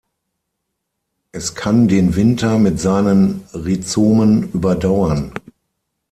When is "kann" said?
1.53-1.87